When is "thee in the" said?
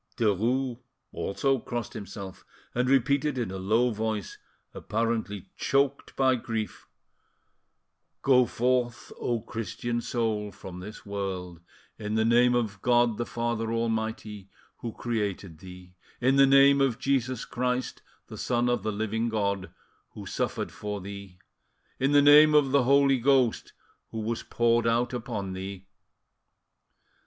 15.59-16.47, 20.99-22.23